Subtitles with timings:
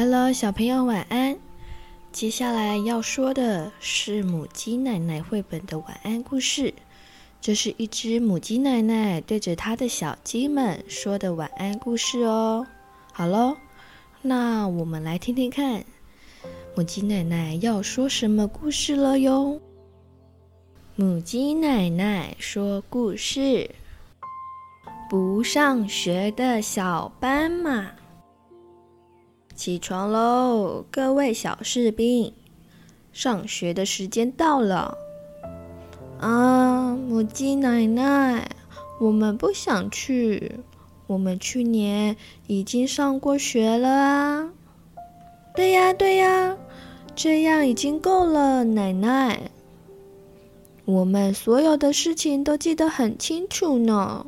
[0.00, 1.36] Hello，小朋友晚安。
[2.12, 6.72] 接下来要说的是母鸡奶奶绘本的晚安故事。
[7.40, 12.64] 这是一只母鸡奶奶对着它的小鸡们说的晚安故事哦。
[13.12, 13.56] 好喽，
[14.22, 15.84] 那我们来听听看，
[16.76, 19.60] 母鸡奶奶要说什么故事了哟。
[20.94, 23.68] 母鸡奶奶说故事：
[25.10, 27.97] 不上学的小斑马。
[29.58, 32.32] 起床喽，各位小士兵！
[33.12, 34.96] 上学的时间到了。
[36.20, 38.48] 啊，母鸡奶奶，
[39.00, 40.60] 我们不想去。
[41.08, 42.16] 我们去年
[42.46, 44.52] 已经上过学了啊。
[45.56, 46.56] 对呀，对呀，
[47.16, 49.50] 这样已经够了，奶奶。
[50.84, 54.24] 我们所有的事情都记得很清楚呢。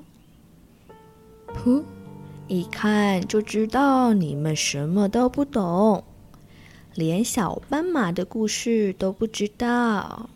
[1.55, 1.85] 噗。
[2.51, 6.03] 一看就知道你们什么都不懂，
[6.97, 10.29] 连小斑马的故事都不知道。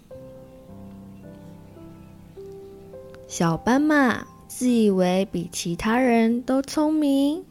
[3.27, 7.45] 小斑马自以为比其他人都聪明，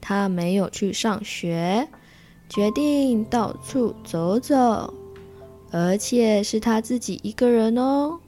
[0.00, 1.88] 他没有去上学，
[2.48, 4.94] 决定到处走走，
[5.72, 8.20] 而且是他自己一个人哦。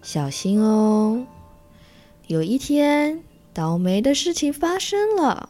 [0.00, 1.26] 小心哦，
[2.26, 3.22] 有一天。
[3.54, 5.48] 倒霉的事情发生了，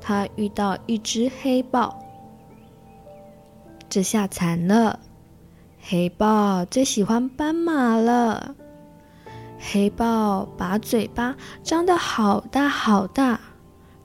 [0.00, 1.98] 他遇到一只黑豹，
[3.88, 5.00] 这下惨了。
[5.80, 8.54] 黑豹最喜欢斑马了，
[9.58, 13.40] 黑豹把嘴巴张得好大好大，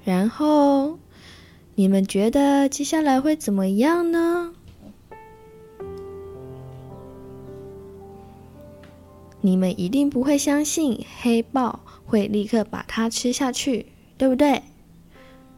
[0.05, 0.97] 然后
[1.75, 4.53] 你们觉得接下来会怎么样呢？
[9.45, 14.63] 你们一定不会相信黑豹会立刻把它吃下去，对不对？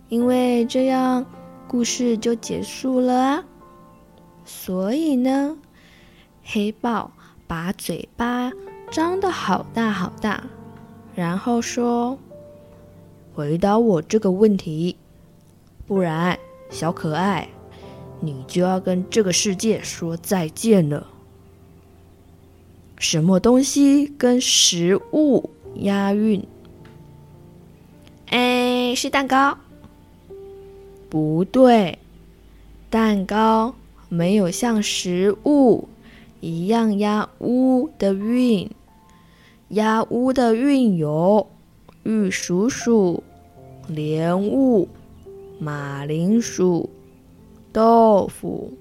[0.10, 1.23] 因为这样
[1.67, 3.43] 故事就结束了啊。
[4.43, 5.55] 所以呢，
[6.43, 7.11] 黑豹
[7.45, 8.52] 把嘴巴
[8.89, 10.43] 张得好大好大，
[11.14, 12.17] 然后说
[13.36, 14.98] ：“回答我这个问题，
[15.86, 16.39] 不然，
[16.71, 17.48] 小可爱，
[18.20, 21.08] 你就要跟这个世界说再见了。”
[22.98, 26.45] 什么东西跟食物押韵？
[28.28, 29.58] 哎，是蛋糕。
[31.10, 32.00] 不对，
[32.89, 33.76] 蛋糕
[34.10, 35.88] 没有像食物
[36.42, 38.70] 一样押“乌”的韵。
[39.70, 41.48] 押“乌”的韵有
[42.04, 43.22] 玉蜀黍、
[43.88, 44.88] 莲雾、
[45.60, 46.89] 马铃薯、
[47.72, 48.73] 豆腐、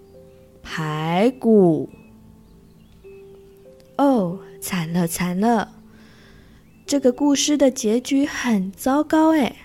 [0.62, 1.88] 排骨。
[3.96, 5.72] 哦，惨了惨了！
[6.86, 9.56] 这个故事的结局很糟糕哎，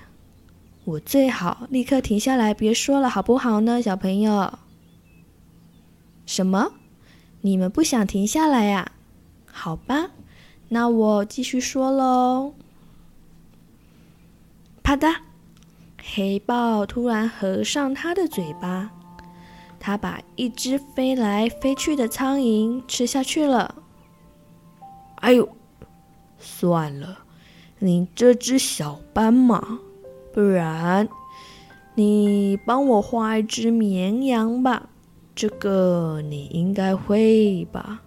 [0.86, 4.60] 我最好立刻停下来，别说了，好不好呢，小朋友？
[6.26, 6.74] 什么？
[7.42, 8.92] 你们不想停下来呀？
[9.52, 10.12] 好吧，
[10.70, 12.54] 那我继续说喽。
[14.84, 15.16] 啪嗒，
[16.02, 18.92] 黑豹突然合上它的嘴巴，
[19.80, 23.76] 它把一只飞来飞去的苍蝇吃下去了。
[25.22, 25.48] 哎呦，
[26.38, 27.20] 算了，
[27.80, 29.80] 你这只小斑马，
[30.34, 31.08] 不然
[31.96, 34.90] 你帮我画一只绵羊吧，
[35.36, 38.02] 这个你应该会吧？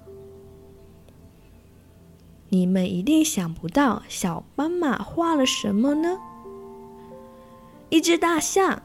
[2.48, 6.18] 你们一定想不到小斑马画了什么呢？
[7.90, 8.82] 一只大象，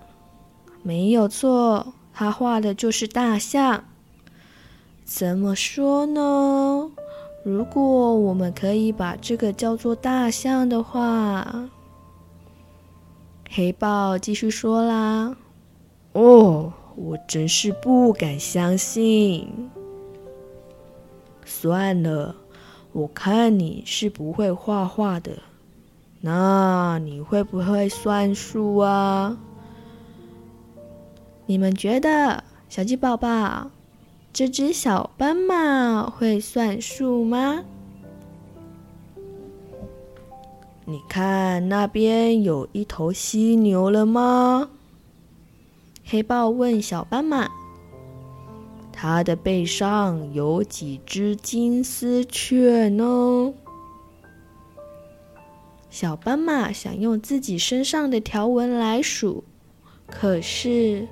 [0.84, 3.86] 没有错，他画的就是大象。
[5.06, 6.92] 怎么说呢？
[7.48, 11.70] 如果我们可以把这个叫做大象的话，
[13.50, 15.34] 黑豹继续说啦
[16.12, 19.48] ：“哦，我真是不敢相信。
[21.46, 22.36] 算了，
[22.92, 25.32] 我看你是不会画画的，
[26.20, 29.38] 那你会不会算数啊？
[31.46, 33.72] 你们觉得，小鸡宝宝？”
[34.32, 37.64] 这只小斑马会算数吗？
[40.86, 44.70] 你看那边有一头犀牛了吗？
[46.06, 47.50] 黑豹问小斑马。
[48.94, 53.54] 它的背上有几只金丝雀呢？
[55.90, 59.44] 小斑马想用自己身上的条纹来数，
[60.06, 61.08] 可是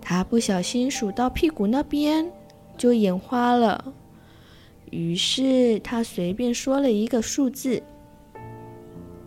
[0.00, 2.32] 它不小心数到屁股那边。
[2.80, 3.92] 就眼花了，
[4.90, 7.82] 于是他随便说了一个数字：“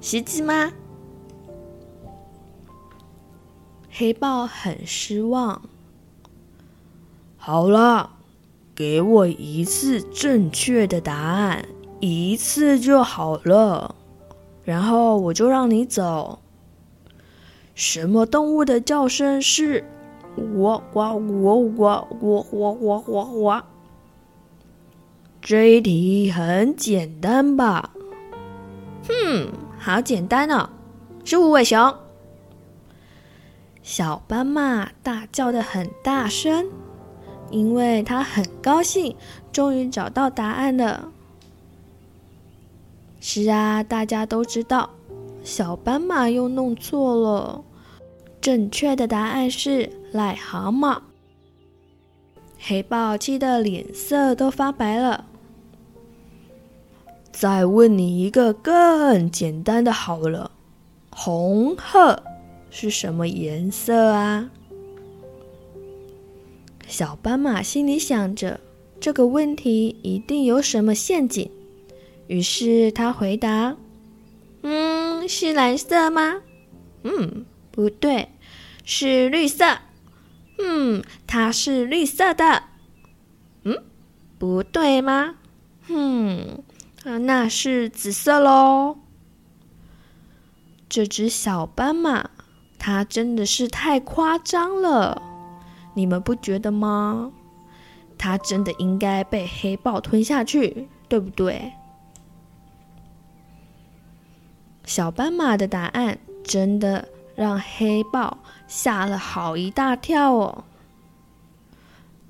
[0.02, 0.74] 袭击吗？”
[3.92, 5.62] 黑豹很失望。
[7.38, 8.14] 好了，
[8.74, 11.64] 给我一次正确的答案，
[12.00, 13.94] 一次就好了，
[14.64, 16.40] 然后我就让你走。
[17.76, 19.86] 什么动物的叫声是
[20.36, 23.66] 哇哇哇哇哇哇哇哇哇？
[25.42, 27.92] 这一题很简单吧？
[29.08, 30.70] 哼，好简单哦，
[31.26, 31.94] 是无尾熊。
[33.82, 36.66] 小斑马大叫的很大声，
[37.52, 39.16] 因为它很高兴，
[39.52, 41.10] 终于找到答案了。
[43.20, 44.90] 是啊，大家都知道，
[45.44, 47.64] 小斑马又弄错了，
[48.44, 51.00] 正确的答案是癞蛤蟆。
[52.60, 55.26] 黑豹气得脸色都发白了。
[57.32, 60.52] 再问你一个更简单的好了，
[61.10, 62.22] 红鹤
[62.70, 64.50] 是什么颜色啊？
[66.86, 68.60] 小斑马心里想着
[69.00, 71.50] 这个问题一定有什么陷阱，
[72.28, 73.78] 于是他回答
[74.64, 76.42] ：“嗯，是蓝色吗？
[77.04, 78.30] 嗯，不对，
[78.84, 79.80] 是绿色。
[80.60, 82.64] 嗯，它是绿色的。
[83.64, 83.84] 嗯，
[84.38, 85.36] 不对吗？
[85.88, 86.64] 嗯。”，
[87.04, 88.98] 那是紫色喽！
[90.88, 92.30] 这只小斑马，
[92.80, 95.22] 它真的是太夸张了，
[95.96, 97.34] 你们不觉得吗？
[98.18, 101.74] 它真的应该被黑豹吞下去，对不对？
[104.86, 108.38] 小斑马的答案真的让黑豹
[108.68, 110.64] 吓了好一大跳哦！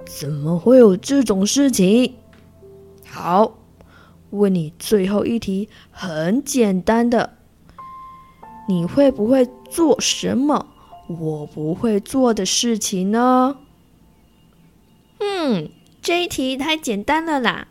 [0.05, 2.15] 怎么会有这种事情？
[3.09, 3.53] 好。
[4.31, 7.37] 问你最后一题，很简单的，
[8.67, 10.73] 你会不会做什么
[11.07, 13.57] 我不会做的事情呢？
[15.19, 15.69] 嗯，
[16.01, 17.67] 这一题太简单了啦！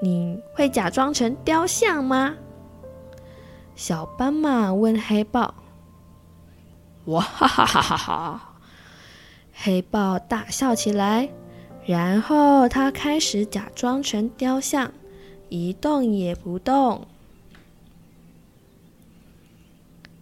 [0.00, 2.36] 你会假装成雕像吗？
[3.74, 5.54] 小斑马问黑豹。
[7.06, 8.54] 哇哈哈哈哈哈！
[9.52, 11.28] 黑豹大笑起来，
[11.84, 14.92] 然后他开始假装成雕像。
[15.48, 17.06] 一动也不动，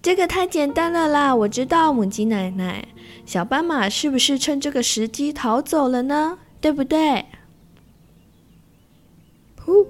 [0.02, 1.32] 这个太简单了啦！
[1.36, 2.88] 我知道母鸡奶奶，
[3.24, 6.36] 小斑马是不是趁这个时机逃走了呢？
[6.60, 7.26] 对不对？
[9.64, 9.86] 呼，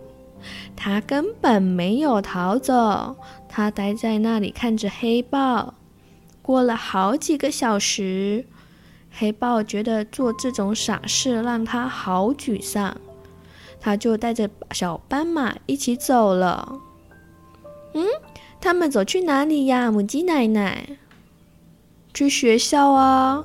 [0.76, 3.16] 他根本没有逃走，
[3.48, 5.72] 他待在那里看着黑豹。
[6.50, 8.44] 过了好几个小时，
[9.12, 12.97] 黑豹觉得做这种傻事让他好沮丧。
[13.79, 16.81] 他就带着小斑马一起走了。
[17.94, 18.05] 嗯，
[18.61, 19.93] 他们走去哪里呀？
[19.93, 20.99] 母鸡奶奶。
[22.12, 23.44] 去学校啊，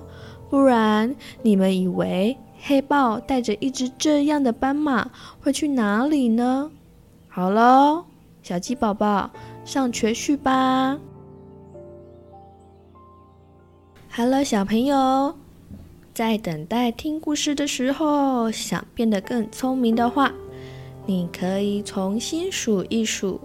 [0.50, 6.72] 不然你们以为黑豹带着一只这样的斑马会去哪里呢？
[7.30, 8.06] 好喽，
[8.42, 9.30] 小鸡宝宝，
[9.64, 10.98] 上学去吧。
[14.18, 15.36] 哈喽，小朋友。
[16.14, 20.32] 在等待听故事的时候，想变得更聪明的话，
[21.06, 23.42] 你可以重新数一数：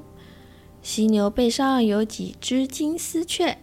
[0.80, 3.58] 犀牛背上有几只金丝雀？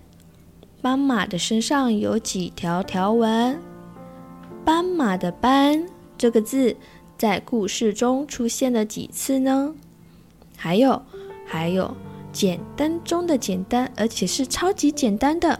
[0.81, 3.57] 斑马的身上有几条条纹？
[4.65, 5.85] 斑马的“斑”
[6.17, 6.75] 这个字
[7.17, 9.73] 在故事中出现了几次呢？
[10.57, 11.01] 还有，
[11.45, 11.95] 还有，
[12.33, 15.57] 简单中的简单，而且是超级简单的，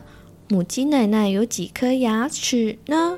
[0.50, 3.18] 母鸡奶奶有几颗牙齿呢？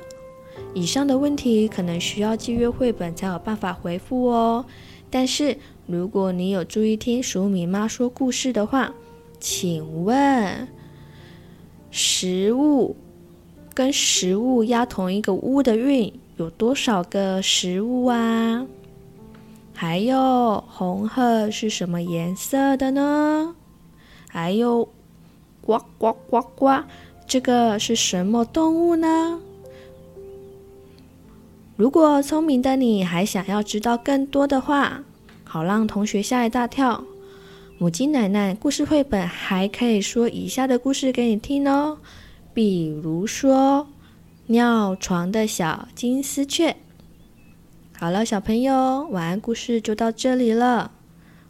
[0.74, 4.64] 以上的问题可能需要借阅绘本才有办法回复哦。
[5.10, 5.56] 但是
[5.86, 8.92] 如果你有注意听鼠米妈说故事的话，
[9.38, 10.66] 请问
[11.92, 12.96] 食物
[13.74, 18.66] 跟食物押同一个“屋”的韵有多少个食物啊？
[19.72, 23.54] 还有红鹤是什么颜色的呢？
[24.28, 24.88] 还有
[25.60, 26.82] 呱呱呱呱，
[27.30, 29.38] 这个是什么动物呢？
[31.76, 35.04] 如果聪明的你还想要知道更多的话，
[35.44, 37.04] 好让同学吓一大跳，
[37.78, 41.98] 母鸡奶奶故事绘本还可以说以下的故事给你听哦。
[42.52, 43.86] 比如说，
[44.46, 46.74] 尿床的小金丝雀。
[47.96, 50.90] 好了，小朋友，晚安故事就到这里了。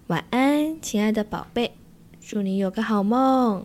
[0.08, 1.72] 晚安，亲爱的宝贝，
[2.20, 3.64] 祝你有个好梦。